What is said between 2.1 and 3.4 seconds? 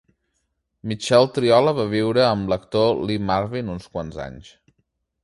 amb l'actor Lee